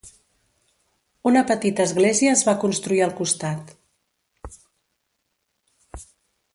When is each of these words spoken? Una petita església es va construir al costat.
Una 1.31 1.43
petita 1.51 1.85
església 1.89 2.31
es 2.37 2.43
va 2.49 2.57
construir 2.65 3.05
al 3.09 3.13
costat. 3.21 3.75